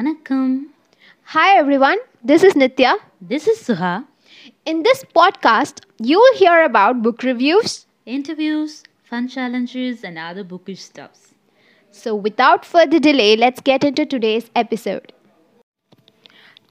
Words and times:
Vanakkam. 0.00 0.68
Hi 1.32 1.58
everyone, 1.58 1.98
this 2.24 2.42
is 2.42 2.54
Nitya. 2.54 2.92
This 3.20 3.46
is 3.46 3.58
Suha. 3.58 4.06
In 4.64 4.82
this 4.82 5.04
podcast, 5.14 5.82
you 5.98 6.18
will 6.18 6.36
hear 6.38 6.64
about 6.64 7.02
book 7.02 7.22
reviews. 7.22 7.86
Interviews, 8.06 8.82
fun 9.04 9.28
challenges, 9.28 10.02
and 10.02 10.16
other 10.16 10.42
bookish 10.42 10.80
stuffs. 10.80 11.34
So, 11.90 12.14
without 12.14 12.64
further 12.64 12.98
delay, 12.98 13.36
let's 13.36 13.60
get 13.60 13.84
into 13.84 14.06
today's 14.06 14.50
episode. 14.56 15.12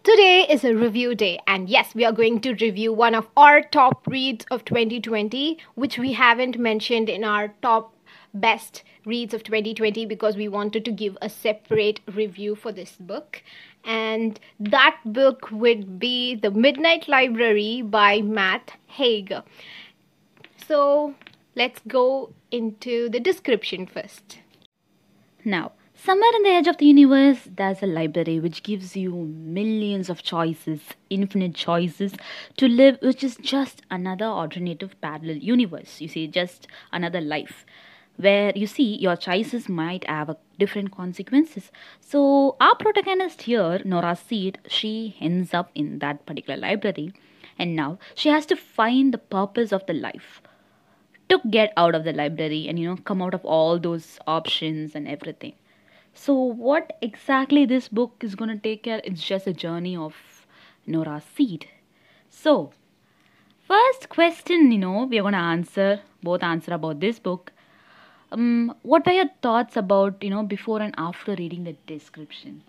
Today 0.03 0.47
is 0.49 0.63
a 0.63 0.73
review 0.73 1.13
day, 1.13 1.37
and 1.45 1.69
yes, 1.69 1.93
we 1.93 2.05
are 2.05 2.17
going 2.23 2.41
to 2.41 2.55
review 2.55 2.91
one 2.91 3.13
of 3.13 3.27
our 3.37 3.61
top 3.61 4.07
reads 4.07 4.43
of 4.49 4.65
2020, 4.65 5.59
which 5.75 5.99
we 5.99 6.13
haven't 6.13 6.57
mentioned 6.57 7.09
in 7.09 7.23
our 7.23 7.49
top 7.61 7.93
best 8.33 8.83
reads 9.05 9.33
of 9.33 9.43
2020 9.43 10.05
because 10.05 10.35
we 10.35 10.47
wanted 10.47 10.85
to 10.85 10.91
give 10.91 11.17
a 11.21 11.29
separate 11.29 11.99
review 12.13 12.55
for 12.55 12.71
this 12.71 12.95
book. 12.99 13.43
And 13.83 14.39
that 14.59 14.99
book 15.05 15.49
would 15.51 15.99
be 15.99 16.35
The 16.35 16.51
Midnight 16.51 17.07
Library 17.07 17.81
by 17.81 18.21
Matt 18.21 18.73
Haig. 18.87 19.33
So 20.67 21.15
let's 21.55 21.81
go 21.87 22.33
into 22.51 23.09
the 23.09 23.19
description 23.19 23.87
first. 23.87 24.39
Now, 25.45 25.71
somewhere 25.95 26.35
in 26.35 26.43
the 26.43 26.49
edge 26.49 26.67
of 26.67 26.77
the 26.77 26.85
universe, 26.85 27.47
there's 27.55 27.81
a 27.81 27.87
library 27.87 28.39
which 28.39 28.63
gives 28.63 28.95
you 28.95 29.13
millions 29.13 30.09
of 30.09 30.21
choices, 30.21 30.81
infinite 31.09 31.55
choices 31.55 32.13
to 32.57 32.67
live, 32.67 32.97
which 33.01 33.23
is 33.23 33.37
just 33.37 33.81
another 33.89 34.25
alternative 34.25 34.95
parallel 35.01 35.37
universe. 35.37 36.01
You 36.01 36.09
see, 36.09 36.27
just 36.27 36.67
another 36.91 37.21
life 37.21 37.65
where 38.19 38.51
you 38.53 38.67
see 38.67 38.97
your 38.97 39.15
choices 39.15 39.69
might 39.69 40.05
have 40.09 40.35
different 40.57 40.91
consequences. 40.91 41.71
So 42.01 42.57
our 42.59 42.75
protagonist 42.75 43.43
here, 43.43 43.79
Nora 43.85 44.15
Seed, 44.15 44.59
she 44.67 45.15
ends 45.21 45.53
up 45.53 45.71
in 45.73 45.99
that 45.99 46.25
particular 46.25 46.59
library 46.59 47.13
and 47.57 47.77
now 47.77 47.97
she 48.15 48.27
has 48.27 48.45
to 48.47 48.57
find 48.57 49.13
the 49.13 49.17
purpose 49.17 49.71
of 49.71 49.85
the 49.85 49.93
life 49.93 50.41
to 51.29 51.39
get 51.49 51.71
out 51.77 51.95
of 51.95 52.03
the 52.03 52.11
library 52.11 52.67
and 52.67 52.77
you 52.77 52.89
know 52.89 52.97
come 52.97 53.21
out 53.21 53.33
of 53.33 53.45
all 53.45 53.79
those 53.79 54.19
options 54.27 54.95
and 54.95 55.07
everything. 55.07 55.53
So 56.13 56.33
what 56.33 56.97
exactly 57.01 57.65
this 57.65 57.87
book 57.87 58.15
is 58.21 58.35
going 58.35 58.49
to 58.49 58.57
take 58.57 58.83
care 58.83 59.01
it's 59.05 59.23
just 59.23 59.47
a 59.47 59.53
journey 59.53 59.95
of 59.95 60.15
Nora 60.85 61.21
Seed. 61.35 61.67
So 62.29 62.73
first 63.65 64.09
question, 64.09 64.73
you 64.73 64.79
know, 64.79 65.05
we're 65.05 65.21
going 65.21 65.33
to 65.33 65.39
answer 65.39 66.01
both 66.21 66.43
answer 66.43 66.73
about 66.73 66.99
this 66.99 67.17
book 67.17 67.53
um, 68.31 68.75
what 68.83 69.07
are 69.07 69.13
your 69.13 69.29
thoughts 69.41 69.77
about 69.77 70.23
you 70.23 70.29
know 70.29 70.43
before 70.43 70.81
and 70.81 70.93
after 70.97 71.35
reading 71.35 71.63
the 71.63 71.73
description? 71.87 72.63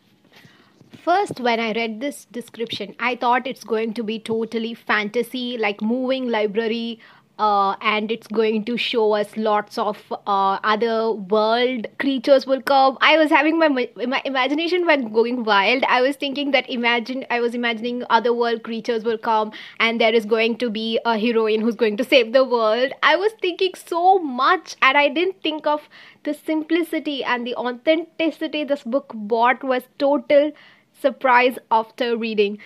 First, 1.05 1.41
when 1.41 1.61
I 1.61 1.72
read 1.72 2.00
this 2.00 2.27
description, 2.27 2.94
I 2.98 3.14
thought 3.16 3.47
it's 3.47 3.64
going 3.64 3.94
to 3.94 4.03
be 4.03 4.19
totally 4.19 4.75
fantasy, 4.75 5.56
like 5.56 5.81
moving 5.81 6.28
library, 6.28 7.00
uh, 7.41 7.74
and 7.80 8.12
it's 8.12 8.27
going 8.27 8.64
to 8.66 8.77
show 8.77 9.12
us 9.12 9.36
lots 9.36 9.78
of 9.78 10.00
uh, 10.12 10.58
other 10.72 11.12
world 11.12 11.86
creatures 11.98 12.47
will 12.47 12.60
come. 12.60 12.98
I 13.00 13.16
was 13.16 13.30
having 13.30 13.58
my 13.58 13.69
my 13.69 14.20
imagination 14.30 14.84
went 14.91 15.12
going 15.14 15.42
wild. 15.44 15.84
I 15.97 16.02
was 16.02 16.16
thinking 16.24 16.50
that 16.56 16.69
imagine 16.69 17.24
I 17.30 17.41
was 17.41 17.55
imagining 17.60 18.05
other 18.19 18.34
world 18.42 18.62
creatures 18.62 19.05
will 19.05 19.16
come, 19.28 19.52
and 19.78 20.00
there 20.05 20.19
is 20.20 20.27
going 20.34 20.58
to 20.64 20.69
be 20.77 21.00
a 21.06 21.16
heroine 21.24 21.62
who's 21.62 21.80
going 21.84 21.97
to 22.02 22.08
save 22.12 22.34
the 22.34 22.44
world. 22.44 22.92
I 23.02 23.16
was 23.16 23.32
thinking 23.47 23.72
so 23.84 24.19
much, 24.19 24.77
and 24.82 24.98
I 24.98 25.08
didn't 25.08 25.42
think 25.42 25.66
of 25.66 25.88
the 26.25 26.34
simplicity 26.34 27.25
and 27.25 27.47
the 27.47 27.56
authenticity 27.56 28.64
this 28.64 28.82
book 28.82 29.14
brought 29.14 29.64
was 29.64 29.88
total 29.98 30.52
surprise 30.92 31.58
after 31.70 32.16
reading. 32.16 32.58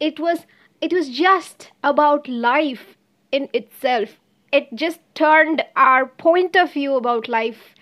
It 0.00 0.18
was 0.18 0.46
it 0.80 0.92
was 0.92 1.10
just 1.22 1.70
about 1.92 2.28
life 2.28 2.96
in 3.30 3.48
itself 3.52 4.18
it 4.52 4.72
just 4.74 5.00
turned 5.14 5.64
our 5.76 6.06
point 6.06 6.56
of 6.56 6.72
view 6.72 6.94
about 6.94 7.28
life. 7.28 7.74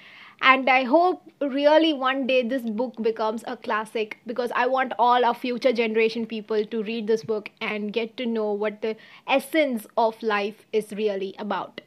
And 0.43 0.71
i 0.71 0.85
hope 0.85 1.23
really 1.55 1.93
one 1.93 2.27
day 2.27 2.43
this 2.43 2.63
book 2.63 2.95
becomes 3.03 3.43
a 3.47 3.57
classic 3.57 4.17
because 4.27 4.51
i 4.61 4.67
want 4.67 4.95
all 4.99 5.25
our 5.25 5.35
future 5.35 5.73
generation 5.73 6.25
people 6.27 6.65
to 6.75 6.83
read 6.83 7.07
this 7.07 7.25
book 7.25 7.51
and 7.61 7.93
get 7.93 8.17
to 8.17 8.27
know 8.27 8.53
what 8.53 8.81
the 8.83 8.97
essence 9.27 9.87
of 9.97 10.23
life 10.23 10.65
is 10.73 10.93
really 10.93 11.35
about. 11.39 11.83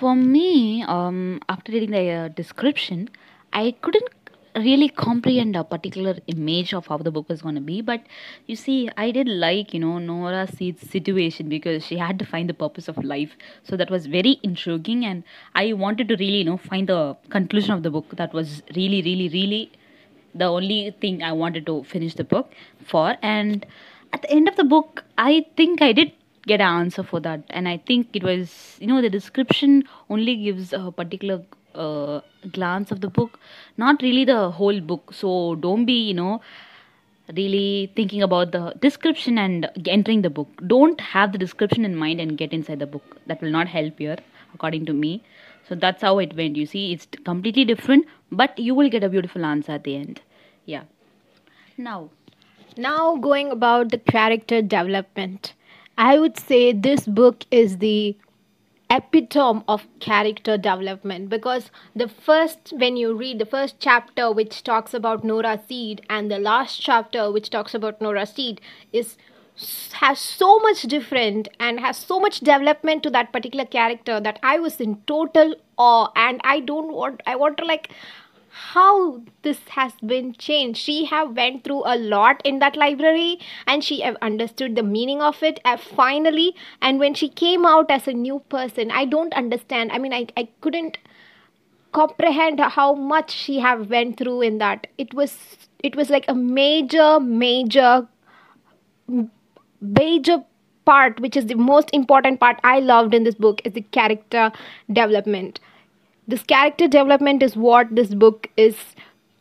For 0.00 0.14
me 0.14 0.82
um, 0.82 1.40
after 1.48 1.72
reading 1.72 1.90
the 1.90 2.10
uh, 2.10 2.28
description 2.28 3.10
i 3.52 3.74
couldn't 3.82 4.08
really 4.56 4.88
comprehend 4.88 5.54
a 5.54 5.62
particular 5.62 6.16
image 6.28 6.72
of 6.72 6.86
how 6.86 6.96
the 6.96 7.10
book 7.10 7.28
was 7.28 7.42
going 7.42 7.54
to 7.54 7.60
be 7.60 7.80
but 7.80 8.02
you 8.46 8.56
see 8.56 8.88
i 8.96 9.10
did 9.10 9.28
like 9.28 9.74
you 9.74 9.80
know 9.80 9.98
nora 9.98 10.46
seed's 10.46 10.88
situation 10.90 11.48
because 11.48 11.84
she 11.84 11.96
had 11.98 12.18
to 12.18 12.24
find 12.24 12.48
the 12.48 12.54
purpose 12.54 12.88
of 12.88 12.96
life. 13.04 13.36
So 13.64 13.76
that 13.76 13.90
was 13.90 14.06
very 14.06 14.38
intriguing 14.42 15.04
and 15.04 15.24
i 15.54 15.72
wanted 15.72 16.08
to 16.08 16.16
really 16.16 16.38
you 16.38 16.44
know 16.44 16.56
find 16.56 16.88
the 16.88 17.16
conclusion 17.28 17.72
of 17.72 17.82
the 17.82 17.90
book. 17.90 18.16
That 18.16 18.32
was 18.32 18.62
really 18.74 19.02
really 19.02 19.28
really 19.28 19.72
the 20.34 20.46
only 20.46 20.94
thing 21.00 21.22
i 21.22 21.32
wanted 21.32 21.66
to 21.66 21.82
finish 21.84 22.14
the 22.14 22.24
book 22.24 22.52
for. 22.84 23.16
And 23.22 23.66
at 24.12 24.22
the 24.22 24.30
end 24.30 24.48
of 24.48 24.56
the 24.56 24.64
book 24.64 25.04
i 25.18 25.44
think 25.56 25.82
i 25.82 25.92
did 25.92 26.12
get 26.46 26.60
an 26.60 26.68
answer 26.80 27.02
for 27.02 27.20
that. 27.20 27.42
And 27.50 27.68
i 27.68 27.76
think 27.76 28.08
it 28.14 28.22
was 28.22 28.78
you 28.80 28.86
know 28.86 29.02
the 29.02 29.10
description 29.10 29.84
only 30.08 30.36
gives 30.36 30.72
a 30.72 30.90
particular 30.90 31.42
uh, 31.76 32.20
glance 32.52 32.90
of 32.90 33.00
the 33.00 33.08
book 33.08 33.38
not 33.76 34.02
really 34.02 34.24
the 34.24 34.50
whole 34.50 34.80
book. 34.80 35.12
So 35.12 35.56
don't 35.56 35.84
be 35.84 36.00
you 36.08 36.14
know 36.14 36.40
really 37.34 37.92
thinking 37.96 38.22
about 38.22 38.52
the 38.52 38.72
description 38.80 39.38
and 39.38 39.68
entering 39.86 40.22
the 40.22 40.30
book. 40.30 40.48
Don't 40.66 41.00
have 41.00 41.32
the 41.32 41.38
description 41.38 41.84
in 41.84 41.96
mind 41.96 42.20
and 42.20 42.38
get 42.38 42.52
inside 42.52 42.78
the 42.78 42.86
book. 42.86 43.16
That 43.26 43.42
will 43.42 43.50
not 43.50 43.68
help 43.68 43.98
here 43.98 44.18
according 44.54 44.86
to 44.86 44.92
me. 44.92 45.22
So 45.68 45.74
that's 45.74 46.02
how 46.02 46.18
it 46.18 46.36
went. 46.36 46.56
You 46.56 46.66
see 46.66 46.92
it's 46.92 47.08
completely 47.24 47.64
different 47.64 48.06
but 48.30 48.58
you 48.58 48.74
will 48.74 48.88
get 48.88 49.02
a 49.02 49.08
beautiful 49.08 49.44
answer 49.44 49.72
at 49.72 49.84
the 49.84 49.96
end. 49.96 50.20
Yeah. 50.64 50.84
Now. 51.76 52.10
Now 52.76 53.16
going 53.16 53.50
about 53.50 53.90
the 53.90 53.98
character 53.98 54.62
development. 54.62 55.54
I 55.98 56.18
would 56.18 56.38
say 56.38 56.72
this 56.72 57.06
book 57.06 57.44
is 57.50 57.78
the 57.78 58.16
epitome 58.88 59.62
of 59.66 59.86
character 59.98 60.56
development 60.56 61.28
because 61.28 61.70
the 61.94 62.08
first 62.08 62.72
when 62.76 62.96
you 62.96 63.14
read 63.14 63.38
the 63.38 63.46
first 63.46 63.76
chapter 63.80 64.30
which 64.30 64.62
talks 64.62 64.94
about 64.94 65.24
Nora 65.24 65.60
Seed 65.68 66.02
and 66.08 66.30
the 66.30 66.38
last 66.38 66.80
chapter 66.80 67.32
which 67.32 67.50
talks 67.50 67.74
about 67.74 68.00
Nora 68.00 68.26
Seed 68.26 68.60
is 68.92 69.16
has 69.92 70.20
so 70.20 70.58
much 70.58 70.82
different 70.82 71.48
and 71.58 71.80
has 71.80 71.96
so 71.96 72.20
much 72.20 72.40
development 72.40 73.02
to 73.02 73.10
that 73.10 73.32
particular 73.32 73.64
character 73.64 74.20
that 74.20 74.38
I 74.42 74.58
was 74.58 74.80
in 74.80 75.00
total 75.06 75.54
awe 75.78 76.10
and 76.14 76.40
I 76.44 76.60
don't 76.60 76.92
want 76.92 77.22
I 77.26 77.36
want 77.36 77.56
to 77.58 77.64
like 77.64 77.90
how 78.56 79.20
this 79.42 79.58
has 79.68 79.92
been 80.04 80.32
changed. 80.34 80.78
She 80.78 81.04
have 81.04 81.36
went 81.36 81.62
through 81.62 81.82
a 81.84 81.96
lot 81.96 82.40
in 82.44 82.58
that 82.60 82.76
library 82.76 83.38
and 83.66 83.84
she 83.84 84.00
have 84.00 84.16
understood 84.22 84.76
the 84.76 84.82
meaning 84.82 85.20
of 85.20 85.42
it 85.42 85.60
uh, 85.64 85.76
finally. 85.76 86.54
And 86.80 86.98
when 86.98 87.12
she 87.14 87.28
came 87.28 87.66
out 87.66 87.90
as 87.90 88.08
a 88.08 88.14
new 88.14 88.40
person 88.48 88.90
i 88.90 89.04
don't 89.04 89.34
understand. 89.34 89.92
I 89.92 89.98
mean 89.98 90.14
i, 90.14 90.26
I 90.36 90.48
couldn't 90.60 90.98
comprehend 91.92 92.60
how 92.60 92.94
much 92.94 93.30
she 93.30 93.58
have 93.60 93.90
went 93.90 94.16
through 94.16 94.40
in 94.42 94.58
that. 94.58 94.86
It 94.96 95.12
was 95.12 95.36
it 95.82 95.94
was 95.94 96.08
like 96.08 96.24
a 96.28 96.34
major 96.34 97.20
major 97.20 98.08
major 99.80 100.42
part 100.84 101.20
which 101.20 101.36
is 101.36 101.46
the 101.46 101.54
most 101.54 101.90
important 101.92 102.38
part 102.40 102.60
i 102.64 102.78
loved 102.78 103.12
in 103.12 103.24
this 103.24 103.34
book 103.34 103.60
is 103.64 103.72
the 103.72 103.82
character 103.96 104.50
development 104.88 105.58
this 106.28 106.42
character 106.42 106.88
development 106.88 107.42
is 107.42 107.56
what 107.56 107.94
this 107.94 108.14
book 108.14 108.48
is 108.56 108.76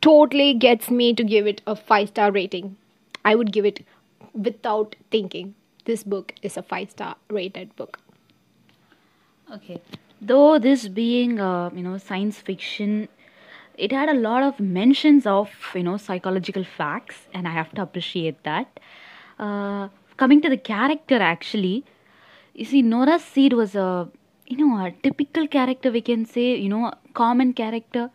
totally 0.01 0.53
gets 0.53 0.89
me 0.91 1.13
to 1.13 1.23
give 1.23 1.47
it 1.47 1.61
a 1.65 1.75
5 1.75 2.09
star 2.09 2.31
rating. 2.31 2.75
I 3.23 3.35
would 3.35 3.51
give 3.51 3.65
it 3.65 3.83
without 4.33 4.95
thinking 5.09 5.55
this 5.85 6.03
book 6.03 6.33
is 6.41 6.57
a 6.57 6.61
5 6.61 6.91
star 6.91 7.15
rated 7.29 7.75
book. 7.75 7.99
Okay. 9.53 9.81
Though 10.21 10.59
this 10.59 10.87
being 10.87 11.39
uh, 11.39 11.69
you 11.73 11.83
know 11.83 11.97
science 11.97 12.39
fiction 12.39 13.07
it 13.77 13.91
had 13.91 14.09
a 14.09 14.13
lot 14.13 14.43
of 14.43 14.59
mentions 14.59 15.25
of 15.25 15.49
you 15.73 15.83
know 15.83 15.97
psychological 15.97 16.63
facts 16.63 17.27
and 17.33 17.47
i 17.47 17.51
have 17.51 17.73
to 17.73 17.81
appreciate 17.81 18.43
that. 18.43 18.79
Uh, 19.37 19.89
coming 20.17 20.41
to 20.41 20.49
the 20.49 20.57
character 20.57 21.17
actually 21.29 21.83
you 22.53 22.63
see 22.63 22.81
nora 22.81 23.19
seed 23.19 23.53
was 23.53 23.75
a 23.75 24.07
you 24.47 24.57
know 24.57 24.85
a 24.85 24.91
typical 25.05 25.47
character 25.47 25.91
we 25.91 26.01
can 26.01 26.25
say 26.25 26.45
you 26.55 26.69
know 26.69 26.91
common 27.13 27.53
character 27.53 28.09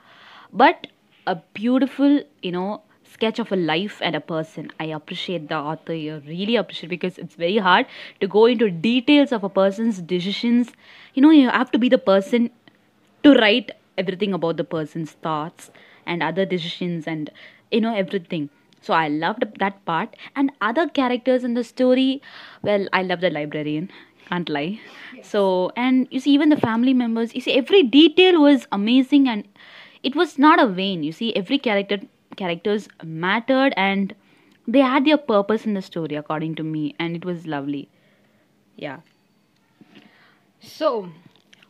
but 0.52 0.86
a 1.26 1.34
beautiful 1.54 2.20
you 2.42 2.52
know 2.52 2.82
sketch 3.12 3.38
of 3.38 3.50
a 3.52 3.56
life 3.56 3.98
and 4.02 4.16
a 4.16 4.20
person 4.20 4.70
i 4.80 4.84
appreciate 4.98 5.48
the 5.48 5.56
author 5.72 5.92
here 5.92 6.20
really 6.26 6.56
appreciate 6.56 6.88
because 6.88 7.18
it's 7.18 7.34
very 7.34 7.58
hard 7.58 7.86
to 8.20 8.26
go 8.28 8.46
into 8.46 8.70
details 8.70 9.32
of 9.32 9.44
a 9.44 9.48
person's 9.48 10.00
decisions 10.14 10.70
you 11.14 11.22
know 11.22 11.30
you 11.30 11.48
have 11.48 11.70
to 11.70 11.78
be 11.78 11.88
the 11.88 11.98
person 11.98 12.50
to 13.22 13.34
write 13.34 13.70
everything 13.98 14.32
about 14.32 14.56
the 14.56 14.64
person's 14.64 15.12
thoughts 15.26 15.70
and 16.06 16.22
other 16.22 16.44
decisions 16.46 17.06
and 17.06 17.30
you 17.70 17.80
know 17.86 17.94
everything 18.04 18.48
So 18.88 18.94
I 18.96 19.08
loved 19.22 19.42
that 19.62 19.74
part. 19.88 20.14
And 20.40 20.52
other 20.66 20.84
characters 20.98 21.42
in 21.48 21.56
the 21.56 21.64
story, 21.70 22.22
well, 22.68 22.86
I 22.98 23.02
love 23.08 23.20
the 23.24 23.30
librarian. 23.34 23.90
Can't 24.30 24.48
lie. 24.48 24.80
So, 25.22 25.72
and 25.76 26.06
you 26.10 26.20
see, 26.20 26.30
even 26.30 26.50
the 26.50 26.56
family 26.56 26.94
members, 26.94 27.34
you 27.34 27.40
see, 27.40 27.52
every 27.52 27.82
detail 27.82 28.40
was 28.40 28.66
amazing 28.70 29.28
and 29.28 29.46
it 30.02 30.14
was 30.14 30.38
not 30.38 30.62
a 30.62 30.66
vain. 30.66 31.02
You 31.02 31.12
see, 31.12 31.34
every 31.34 31.58
character 31.58 31.98
characters 32.36 32.88
mattered 33.02 33.74
and 33.76 34.14
they 34.68 34.78
had 34.78 35.04
their 35.04 35.18
purpose 35.18 35.66
in 35.66 35.74
the 35.74 35.82
story, 35.82 36.14
according 36.14 36.54
to 36.56 36.62
me, 36.62 36.94
and 36.98 37.16
it 37.16 37.24
was 37.24 37.46
lovely. 37.46 37.88
Yeah. 38.76 39.00
So, 40.60 41.08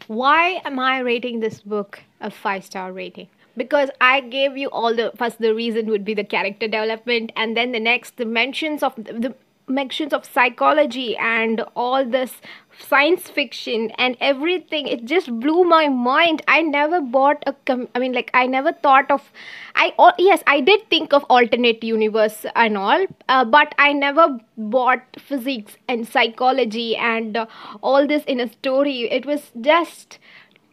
why 0.06 0.60
am 0.64 0.78
I 0.78 0.98
rating 0.98 1.40
this 1.40 1.60
book 1.60 2.00
a 2.20 2.30
five 2.30 2.64
star 2.64 2.92
rating? 2.92 3.28
Because 3.56 3.90
I 4.00 4.20
gave 4.20 4.56
you 4.56 4.68
all 4.68 4.94
the 4.94 5.12
first 5.16 5.38
the 5.38 5.54
reason 5.54 5.86
would 5.86 6.04
be 6.04 6.14
the 6.14 6.24
character 6.24 6.68
development, 6.68 7.32
and 7.36 7.56
then 7.56 7.72
the 7.72 7.80
next 7.80 8.16
the 8.16 8.26
mentions 8.26 8.82
of 8.82 8.94
the, 8.96 9.12
the 9.12 9.34
mentions 9.70 10.12
of 10.12 10.24
psychology 10.24 11.16
and 11.16 11.62
all 11.74 12.04
this 12.04 12.40
science 12.78 13.28
fiction 13.28 13.90
and 13.98 14.16
everything 14.20 14.86
it 14.86 15.04
just 15.04 15.30
blew 15.40 15.64
my 15.64 15.88
mind. 15.88 16.42
I 16.48 16.62
never 16.62 17.00
bought 17.00 17.42
a 17.46 17.52
com- 17.66 17.88
i 17.94 17.98
mean 17.98 18.12
like 18.12 18.30
i 18.34 18.46
never 18.46 18.72
thought 18.72 19.10
of 19.10 19.30
i 19.74 19.92
oh, 19.98 20.12
yes 20.18 20.42
i 20.46 20.60
did 20.60 20.88
think 20.90 21.12
of 21.12 21.24
alternate 21.24 21.84
universe 21.84 22.46
and 22.54 22.76
all 22.76 23.06
uh, 23.28 23.44
but 23.44 23.74
i 23.78 23.92
never 23.92 24.38
bought 24.56 25.02
physics 25.18 25.76
and 25.88 26.06
psychology 26.08 26.96
and 26.96 27.36
uh, 27.36 27.46
all 27.82 28.06
this 28.06 28.24
in 28.24 28.40
a 28.40 28.48
story. 28.52 29.10
It 29.10 29.26
was 29.26 29.50
just 29.60 30.18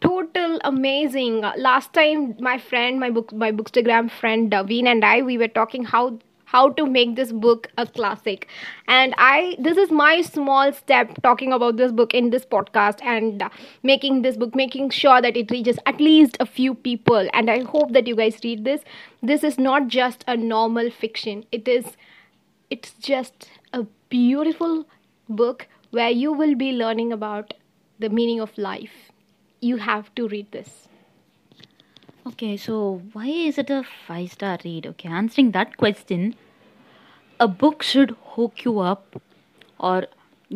total 0.01 0.59
amazing. 0.63 1.41
Last 1.57 1.93
time 1.93 2.35
my 2.39 2.57
friend 2.57 3.00
my 3.00 3.09
book 3.09 3.33
my 3.33 3.51
bookstagram 3.51 4.11
friend 4.11 4.51
daveen 4.51 4.85
and 4.88 5.03
i 5.03 5.21
we 5.21 5.38
were 5.38 5.47
talking 5.47 5.85
how 5.85 6.19
how 6.53 6.69
to 6.79 6.85
make 6.85 7.15
this 7.15 7.31
book 7.31 7.67
a 7.77 7.85
classic. 7.85 8.47
And 8.88 9.13
i 9.17 9.55
this 9.67 9.77
is 9.83 9.91
my 9.91 10.21
small 10.21 10.71
step 10.79 11.13
talking 11.27 11.53
about 11.57 11.77
this 11.81 11.91
book 12.01 12.13
in 12.19 12.29
this 12.35 12.45
podcast 12.55 13.03
and 13.13 13.44
making 13.91 14.21
this 14.21 14.38
book 14.44 14.55
making 14.61 14.89
sure 14.99 15.21
that 15.27 15.38
it 15.44 15.51
reaches 15.51 15.79
at 15.85 15.99
least 15.99 16.38
a 16.39 16.45
few 16.45 16.73
people. 16.89 17.29
And 17.33 17.51
i 17.55 17.59
hope 17.75 17.94
that 17.94 18.07
you 18.07 18.15
guys 18.15 18.39
read 18.44 18.63
this. 18.65 18.81
This 19.21 19.44
is 19.44 19.59
not 19.69 19.88
just 19.99 20.23
a 20.27 20.38
normal 20.38 20.89
fiction. 20.89 21.44
It 21.51 21.67
is 21.67 21.85
it's 22.69 22.93
just 23.11 23.50
a 23.73 23.85
beautiful 24.09 24.85
book 25.29 25.67
where 25.91 26.09
you 26.09 26.31
will 26.33 26.55
be 26.55 26.71
learning 26.71 27.11
about 27.13 27.53
the 28.00 28.09
meaning 28.09 28.39
of 28.39 28.57
life. 28.57 28.97
You 29.59 29.77
have 29.77 30.13
to 30.15 30.27
read 30.27 30.51
this 30.51 30.87
Okay, 32.27 32.57
so 32.57 33.01
why 33.13 33.27
is 33.27 33.57
it 33.57 33.69
a 33.69 33.83
five 34.06 34.31
star 34.33 34.57
read? 34.65 34.85
Okay, 34.85 35.07
answering 35.07 35.51
that 35.51 35.77
question, 35.77 36.35
a 37.39 37.47
book 37.47 37.81
should 37.81 38.15
hook 38.31 38.65
you 38.65 38.79
up 38.79 39.21
or 39.79 40.07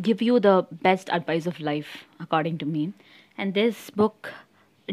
give 0.02 0.22
you 0.22 0.40
the 0.40 0.66
best 0.70 1.10
advice 1.10 1.46
of 1.46 1.62
life, 1.62 2.04
according 2.20 2.58
to 2.58 2.66
me. 2.66 2.92
And 3.38 3.54
this 3.54 3.90
book 3.90 4.34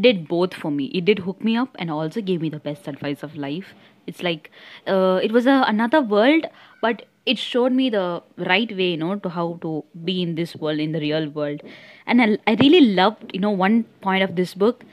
did 0.00 0.28
both 0.28 0.54
for 0.54 0.70
me. 0.70 0.84
It 1.00 1.04
did 1.04 1.18
hook 1.18 1.42
me 1.42 1.56
up 1.56 1.74
and 1.80 1.90
also 1.90 2.20
gave 2.20 2.40
me 2.40 2.48
the 2.48 2.60
best 2.60 2.86
advice 2.86 3.24
of 3.24 3.34
life. 3.34 3.74
It's 4.06 4.22
like 4.22 4.52
uh, 4.86 5.18
it 5.20 5.32
was 5.32 5.46
a, 5.46 5.64
another 5.66 6.00
world, 6.00 6.46
but 6.80 7.06
it 7.26 7.38
showed 7.38 7.72
me 7.72 7.90
the 7.90 8.22
right 8.36 8.70
way, 8.76 8.90
you 8.92 8.96
know, 8.98 9.16
to 9.16 9.28
how 9.28 9.58
to 9.62 9.84
be 10.04 10.22
in 10.22 10.36
this 10.36 10.54
world, 10.54 10.78
in 10.78 10.92
the 10.92 11.00
real 11.00 11.28
world. 11.28 11.60
And 12.06 12.22
I, 12.22 12.38
I 12.46 12.54
really 12.60 12.82
loved, 12.94 13.32
you 13.34 13.40
know, 13.40 13.50
one 13.50 13.82
point 14.00 14.22
of 14.22 14.36
this 14.36 14.54
book 14.54 14.84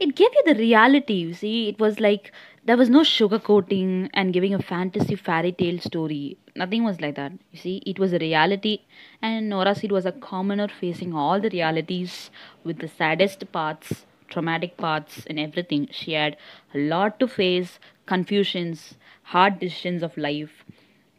it 0.00 0.14
gave 0.14 0.30
you 0.34 0.42
the 0.46 0.54
reality 0.58 1.14
you 1.14 1.34
see. 1.34 1.68
It 1.68 1.78
was 1.78 2.00
like 2.00 2.32
there 2.64 2.76
was 2.76 2.88
no 2.90 3.00
sugarcoating 3.00 4.10
and 4.14 4.32
giving 4.32 4.54
a 4.54 4.62
fantasy 4.62 5.14
fairy 5.16 5.52
tale 5.52 5.78
story. 5.78 6.38
Nothing 6.56 6.84
was 6.84 7.00
like 7.00 7.14
that 7.16 7.32
you 7.52 7.58
see. 7.58 7.82
It 7.86 7.98
was 7.98 8.12
a 8.12 8.18
reality 8.18 8.80
and 9.22 9.48
nora 9.48 9.74
seed 9.74 9.92
was 9.92 10.06
a 10.06 10.12
commoner 10.12 10.68
facing 10.68 11.14
all 11.14 11.40
the 11.40 11.50
realities 11.50 12.30
with 12.64 12.78
the 12.78 12.88
saddest 12.88 13.50
parts 13.52 14.06
traumatic 14.28 14.76
parts 14.76 15.24
and 15.26 15.38
everything. 15.38 15.88
She 15.90 16.12
had 16.12 16.36
a 16.74 16.78
lot 16.78 17.20
to 17.20 17.28
face 17.28 17.78
confusions 18.06 18.94
hard 19.34 19.58
decisions 19.60 20.02
of 20.02 20.16
life 20.16 20.64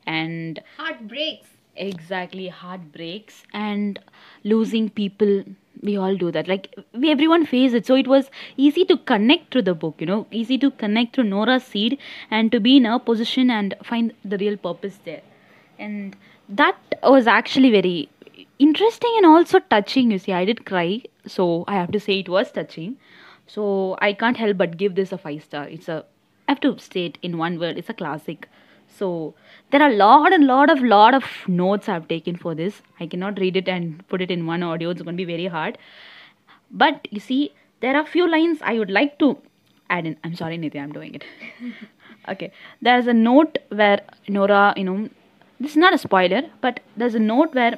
and 0.06 0.62
heartbreaks. 0.78 1.48
Exactly 1.76 2.48
heartbreaks 2.48 3.44
and 3.54 4.00
losing 4.44 4.90
people 4.90 5.44
we 5.82 5.98
all 5.98 6.16
do 6.16 6.32
that. 6.32 6.48
Like 6.48 6.74
we 6.94 7.12
everyone 7.12 7.46
face 7.46 7.74
it. 7.74 7.86
So 7.86 7.96
it 7.96 8.08
was 8.08 8.30
easy 8.58 8.86
to 8.86 8.98
connect 8.98 9.52
to 9.52 9.62
the 9.62 9.74
book 9.74 9.96
you 10.00 10.08
know 10.08 10.28
easy 10.32 10.58
to 10.60 10.72
connect 10.72 11.14
to 11.16 11.24
nora's 11.24 11.64
seed 11.64 11.98
and 12.32 12.52
to 12.52 12.60
be 12.60 12.78
in 12.78 12.86
her 12.86 13.00
position 13.00 13.50
and 13.50 13.76
find 13.84 14.14
the 14.24 14.38
real 14.38 14.58
purpose 14.58 15.00
there. 15.06 15.22
And 15.78 16.16
that 16.50 16.78
was 17.04 17.28
actually 17.28 17.72
very 17.72 18.10
interesting 18.60 19.14
and 19.18 19.26
also 19.26 19.60
touching 19.60 20.12
you 20.12 20.20
see. 20.20 20.34
I 20.34 20.46
did 20.46 20.66
cry 20.66 21.04
so 21.28 21.66
i 21.68 21.74
have 21.74 21.92
to 21.92 22.00
say 22.00 22.20
it 22.20 22.30
was 22.30 22.52
touching. 22.52 22.98
So 23.48 23.98
i 24.02 24.14
can't 24.14 24.38
help 24.38 24.58
but 24.58 24.78
give 24.78 24.96
this 24.96 25.12
a 25.12 25.18
five 25.18 25.44
star. 25.44 25.68
It's 25.68 25.88
a 25.88 26.06
i 26.48 26.52
have 26.52 26.62
to 26.62 26.78
state 26.78 27.18
in 27.24 27.38
one 27.38 27.60
word 27.60 27.78
it's 27.78 27.90
a 27.90 27.94
classic 27.94 28.48
so 28.98 29.34
there 29.72 29.82
are 29.82 29.90
a 29.90 29.96
lot 29.96 30.34
and 30.34 30.46
lot 30.46 30.70
of 30.70 30.82
lot 30.82 31.14
of 31.14 31.26
notes 31.48 31.90
I've 31.90 32.08
taken 32.08 32.36
for 32.36 32.56
this. 32.56 32.82
I 33.00 33.08
cannot 33.08 33.40
read 33.40 33.58
it 33.58 33.68
and 33.68 34.08
put 34.08 34.22
it 34.22 34.32
in 34.32 34.46
one 34.46 34.64
audio. 34.64 34.90
It's 34.90 35.02
going 35.02 35.18
to 35.18 35.26
be 35.26 35.32
very 35.32 35.48
hard. 35.48 35.78
But 36.72 37.08
you 37.12 37.20
see, 37.20 37.54
there 37.82 37.96
are 37.96 38.06
few 38.06 38.30
lines 38.30 38.60
I 38.62 38.80
would 38.80 38.90
like 38.90 39.20
to 39.20 39.38
add 39.90 40.06
in. 40.06 40.18
I'm 40.24 40.36
sorry, 40.36 40.58
Nitya, 40.58 40.82
I'm 40.82 40.92
doing 40.92 41.16
it. 41.16 41.24
okay. 42.30 42.52
There's 42.82 43.08
a 43.08 43.14
note 43.14 43.58
where 43.70 44.02
Nora, 44.28 44.74
you 44.78 44.84
know, 44.84 45.10
this 45.60 45.72
is 45.72 45.78
not 45.78 45.94
a 45.94 45.98
spoiler, 45.98 46.44
but 46.62 46.80
there's 46.98 47.16
a 47.16 47.20
note 47.20 47.54
where 47.54 47.78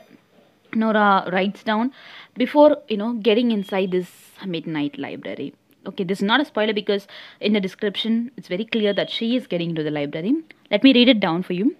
Nora 0.73 1.29
writes 1.31 1.63
down 1.63 1.93
before, 2.35 2.77
you 2.87 2.97
know, 2.97 3.13
getting 3.13 3.51
inside 3.51 3.91
this 3.91 4.09
midnight 4.45 4.97
library 4.97 5.53
okay 5.87 6.03
this 6.03 6.19
is 6.19 6.23
not 6.23 6.41
a 6.41 6.45
spoiler 6.45 6.73
because 6.73 7.07
in 7.39 7.53
the 7.53 7.59
description 7.59 8.31
it's 8.37 8.47
very 8.47 8.65
clear 8.65 8.93
that 8.93 9.09
she 9.09 9.35
is 9.35 9.47
getting 9.47 9.69
into 9.69 9.83
the 9.83 9.91
library. 9.91 10.35
Let 10.69 10.83
me 10.83 10.93
read 10.93 11.09
it 11.09 11.19
down 11.19 11.43
for 11.43 11.53
you. 11.53 11.75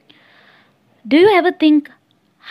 Do 1.08 1.18
you 1.18 1.30
ever 1.36 1.52
think 1.52 1.92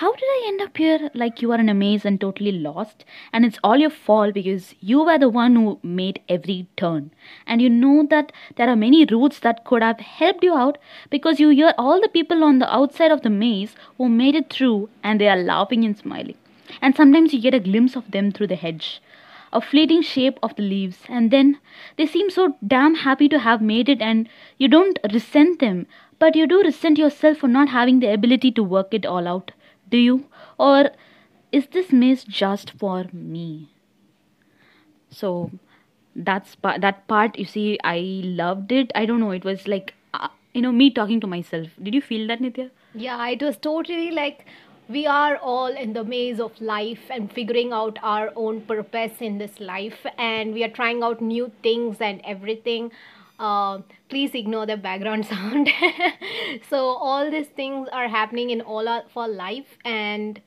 how 0.00 0.12
did 0.12 0.25
i 0.25 0.44
end 0.49 0.61
up 0.61 0.76
here? 0.76 1.11
Like 1.14 1.41
you 1.41 1.53
are 1.53 1.58
in 1.58 1.70
a 1.70 1.75
maze 1.75 2.05
and 2.05 2.20
totally 2.20 2.53
lost 2.53 3.06
and 3.32 3.47
it's 3.47 3.58
all 3.64 3.79
your 3.79 3.88
fault 3.88 4.35
because 4.35 4.75
you 4.81 5.03
were 5.03 5.19
the 5.19 5.31
one 5.31 5.56
who 5.56 5.79
made 5.82 6.20
every 6.29 6.67
turn. 6.76 7.12
And 7.47 7.62
you 7.62 7.70
know 7.70 8.06
that 8.11 8.31
there 8.56 8.69
are 8.69 8.76
many 8.76 9.06
routes 9.06 9.38
that 9.38 9.64
could 9.64 9.82
have 9.82 10.00
helped 10.00 10.44
you 10.44 10.55
out 10.55 10.77
because 11.08 11.41
you 11.41 11.48
hear 11.48 11.72
all 11.79 11.98
the 11.98 12.10
people 12.10 12.44
on 12.44 12.58
the 12.58 12.70
outside 12.70 13.10
of 13.10 13.22
the 13.22 13.31
maze 13.31 13.75
who 13.96 14.10
made 14.10 14.34
it 14.34 14.51
through 14.51 14.91
and 15.03 15.19
they 15.19 15.29
are 15.29 15.43
laughing 15.43 15.82
and 15.86 15.96
smiling. 15.96 16.36
And 16.82 16.94
sometimes 16.94 17.32
you 17.32 17.41
get 17.41 17.55
a 17.55 17.60
glimpse 17.60 17.96
of 17.96 18.10
them 18.10 18.32
through 18.32 18.48
the 18.48 18.56
hedge 18.56 19.01
a 19.53 19.60
fleeting 19.60 20.03
shape 20.03 20.38
of 20.43 20.55
the 20.56 20.62
leaves, 20.62 20.98
and 21.08 21.31
then 21.31 21.58
they 21.96 22.06
seem 22.06 22.31
so 22.31 22.56
damn 22.67 22.94
happy 22.94 23.29
to 23.29 23.38
have 23.38 23.60
made 23.62 23.88
it, 23.88 24.00
and 24.00 24.29
you 24.58 24.69
don't 24.69 24.98
resent 25.12 25.60
them, 25.60 25.86
but 26.19 26.36
you 26.36 26.46
do 26.46 26.62
resent 26.62 26.98
yourself 26.98 27.38
for 27.38 27.48
not 27.48 27.69
having 27.69 28.00
the 28.00 28.12
ability 28.12 28.50
to 28.53 28.62
work 28.62 28.93
it 28.93 29.06
all 29.06 29.29
out, 29.29 29.53
do 29.91 29.98
you? 29.98 30.26
Or 30.58 30.91
is 31.53 31.67
this 31.69 31.93
maze 31.93 32.24
just 32.24 32.70
for 32.72 33.06
me? 33.12 33.70
So 35.10 35.50
that's 36.15 36.56
that 36.62 37.06
part. 37.08 37.38
You 37.38 37.44
see, 37.44 37.79
I 37.84 37.98
loved 38.24 38.72
it. 38.72 38.91
I 38.94 39.06
don't 39.06 39.20
know. 39.20 39.31
It 39.31 39.44
was 39.44 39.67
like 39.69 39.94
uh, 40.15 40.29
you 40.55 40.62
know 40.62 40.72
me 40.72 40.91
talking 40.91 41.20
to 41.20 41.26
myself. 41.26 41.69
Did 41.82 41.94
you 41.94 42.03
feel 42.03 42.26
that, 42.29 42.41
Nitya? 42.41 42.70
Yeah, 42.94 43.26
it 43.29 43.43
was 43.43 43.56
totally 43.58 44.10
like 44.10 44.46
we 44.88 45.06
are 45.06 45.36
all 45.36 45.66
in 45.66 45.93
the 45.93 46.05
maze 46.05 46.38
of 46.38 46.60
life 46.60 47.10
and 47.10 47.32
figuring 47.32 47.72
out 47.72 47.98
our 48.02 48.32
own 48.36 48.60
purpose 48.60 49.20
in 49.20 49.38
this 49.38 49.58
life 49.58 50.06
and 50.16 50.55
we 50.55 50.62
are 50.62 50.70
trying 50.70 51.02
out 51.02 51.20
new 51.20 51.50
things 51.62 51.96
and 52.00 52.20
everything. 52.24 52.93
Uh, 53.38 53.81
please 54.08 54.34
ignore 54.34 54.64
the 54.64 54.76
background 54.76 55.26
sound. 55.32 55.69
So 56.70 56.78
all 56.78 57.31
these 57.31 57.48
things 57.48 57.88
are 57.93 58.08
happening 58.08 58.50
in 58.50 58.60
all 58.60 58.88
our 58.88 59.28
life 59.28 59.76
and 59.84 60.40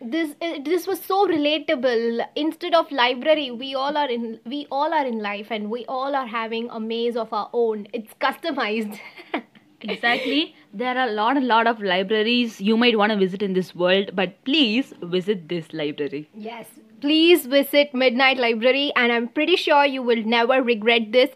this 0.00 0.34
this 0.40 0.86
was 0.86 1.00
so 1.00 1.26
relatable. 1.26 2.26
Instead 2.34 2.74
of 2.74 2.90
library 2.90 3.50
we 3.50 3.74
all 3.74 3.96
are 3.96 4.10
in 4.10 4.40
we 4.44 4.66
all 4.70 4.92
are 4.92 5.06
in 5.06 5.18
life 5.18 5.48
and 5.50 5.70
we 5.70 5.84
all 5.86 6.16
are 6.16 6.26
having 6.26 6.68
a 6.70 6.80
maze 6.80 7.16
of 7.16 7.32
our 7.32 7.50
own. 7.52 7.88
It's 7.92 8.12
customized 8.14 8.98
exactly. 9.90 10.54
There 10.72 10.96
are 10.96 11.08
a 11.08 11.12
lot 11.12 11.36
a 11.36 11.40
lot 11.40 11.66
of 11.66 11.80
libraries. 11.80 12.60
You 12.60 12.76
might 12.76 12.98
want 12.98 13.12
to 13.12 13.18
visit 13.18 13.42
in 13.42 13.52
this 13.52 13.74
world 13.74 14.10
but 14.14 14.42
please 14.44 14.92
visit 15.02 15.48
this 15.48 15.72
library. 15.72 16.28
Yes. 16.34 16.66
Please 17.00 17.46
visit 17.46 17.94
midnight 17.94 18.38
library 18.38 18.92
and 18.96 19.12
i'm 19.12 19.28
pretty 19.28 19.56
sure 19.56 19.84
you 19.84 20.02
will 20.02 20.22
never 20.24 20.62
regret 20.62 21.10
this. 21.12 21.30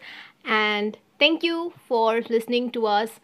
And 0.45 0.97
thank 1.19 1.43
you 1.43 1.73
for 1.87 2.21
listening 2.31 2.71
to 2.73 2.87
us. 2.87 3.21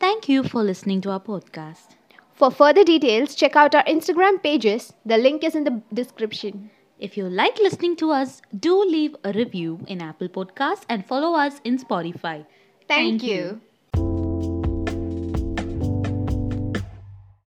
Thank 0.00 0.28
you 0.28 0.42
for 0.42 0.62
listening 0.62 1.00
to 1.02 1.10
our 1.10 1.20
podcast. 1.20 1.96
For 2.34 2.50
further 2.50 2.84
details 2.84 3.34
check 3.34 3.56
out 3.56 3.74
our 3.74 3.84
instagram 3.84 4.42
pages. 4.42 4.92
The 5.04 5.18
link 5.18 5.44
is 5.44 5.54
in 5.54 5.64
the 5.64 5.82
description. 5.92 6.70
If 6.98 7.16
you 7.16 7.28
like 7.28 7.58
listening 7.58 7.96
to 7.96 8.10
us 8.10 8.40
do 8.58 8.74
leave 8.82 9.16
a 9.24 9.32
review 9.32 9.80
in 9.86 10.00
apple 10.00 10.28
podcasts 10.28 10.84
and 10.88 11.06
follow 11.06 11.34
us 11.34 11.60
in 11.64 11.78
spotify. 11.78 12.46
Thank, 12.86 13.20
thank 13.20 13.22
you. 13.22 13.34
you. 13.34 13.60